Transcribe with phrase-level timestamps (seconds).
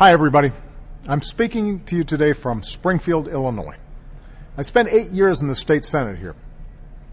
[0.00, 0.50] Hi, everybody.
[1.08, 3.76] I'm speaking to you today from Springfield, Illinois.
[4.56, 6.34] I spent eight years in the state senate here.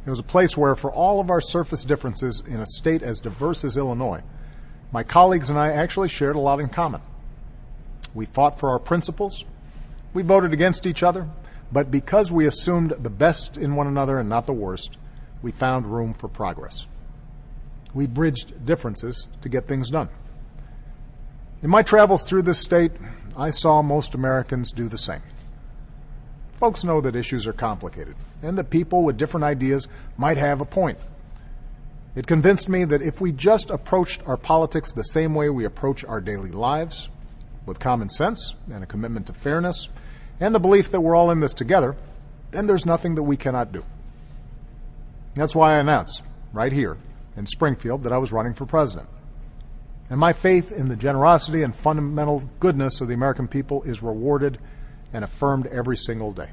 [0.05, 3.19] It was a place where, for all of our surface differences in a state as
[3.19, 4.23] diverse as Illinois,
[4.93, 7.01] my colleagues and I actually shared a lot in common.
[8.13, 9.43] We fought for our principles.
[10.13, 11.27] We voted against each other.
[11.69, 14.97] But because we assumed the best in one another and not the worst,
[15.41, 16.85] we found room for progress.
[17.93, 20.07] We bridged differences to get things done.
[21.63, 22.91] In my travels through this state,
[23.35, 25.21] I saw most Americans do the same.
[26.57, 30.65] Folks know that issues are complicated and that people with different ideas might have a
[30.65, 30.99] point.
[32.15, 36.03] It convinced me that if we just approached our politics the same way we approach
[36.03, 37.09] our daily lives,
[37.65, 39.89] with common sense and a commitment to fairness,
[40.39, 41.95] and the belief that we're all in this together,
[42.51, 43.83] then there's nothing that we cannot do.
[45.35, 46.97] That's why I announced right here
[47.35, 49.09] in Springfield that I was running for president.
[50.09, 54.57] And my faith in the generosity and fundamental goodness of the American people is rewarded
[55.13, 56.49] and affirmed every single day.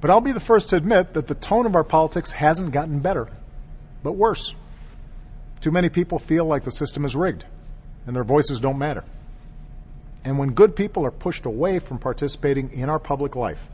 [0.00, 3.00] But I'll be the first to admit that the tone of our politics hasn't gotten
[3.00, 3.28] better,
[4.02, 4.54] but worse.
[5.60, 7.46] Too many people feel like the system is rigged
[8.06, 9.04] and their voices don't matter.
[10.24, 13.66] And when good people are pushed away from participating in our public life,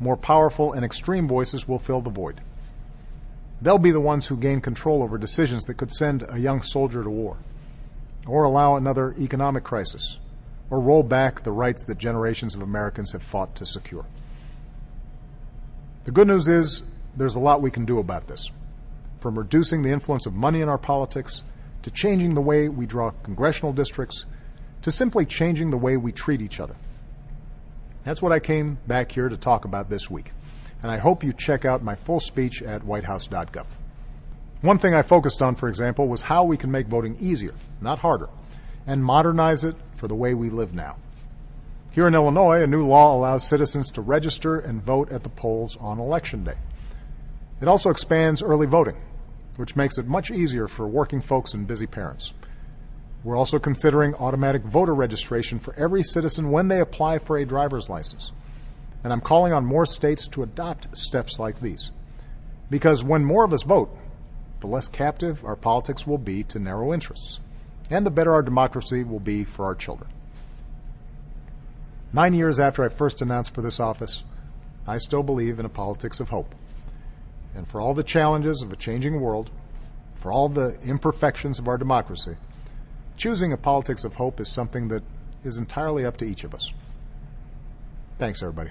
[0.00, 2.40] more powerful and extreme voices will fill the void.
[3.60, 7.02] They'll be the ones who gain control over decisions that could send a young soldier
[7.02, 7.36] to war,
[8.28, 10.18] or allow another economic crisis,
[10.70, 14.04] or roll back the rights that generations of Americans have fought to secure.
[16.04, 16.82] The good news is
[17.16, 18.50] there's a lot we can do about this,
[19.20, 21.42] from reducing the influence of money in our politics,
[21.82, 24.24] to changing the way we draw congressional districts,
[24.82, 26.76] to simply changing the way we treat each other.
[28.04, 30.30] That's what I came back here to talk about this week
[30.82, 33.66] and I hope you check out my full speech at whitehouse.gov.
[34.60, 38.00] One thing I focused on, for example, was how we can make voting easier, not
[38.00, 38.28] harder,
[38.86, 40.96] and modernize it for the way we live now.
[41.92, 45.76] Here in Illinois, a new law allows citizens to register and vote at the polls
[45.80, 46.56] on Election Day.
[47.60, 48.96] It also expands early voting,
[49.56, 52.32] which makes it much easier for working folks and busy parents.
[53.22, 57.88] We're also considering automatic voter registration for every citizen when they apply for a driver's
[57.88, 58.32] license.
[59.04, 61.92] And I'm calling on more states to adopt steps like these.
[62.70, 63.96] Because when more of us vote,
[64.60, 67.40] the less captive our politics will be to narrow interests,
[67.90, 70.10] and the better our democracy will be for our children.
[72.12, 74.22] Nine years after I first announced for this office,
[74.86, 76.54] I still believe in a politics of hope.
[77.54, 79.50] And for all the challenges of a changing world,
[80.16, 82.36] for all the imperfections of our democracy,
[83.16, 85.02] choosing a politics of hope is something that
[85.44, 86.72] is entirely up to each of us.
[88.18, 88.70] Thanks, everybody.